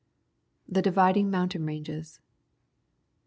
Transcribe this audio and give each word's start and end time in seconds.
The 0.67 0.81
Dividing 0.81 1.29
Mountain 1.29 1.63
Ranges. 1.67 2.19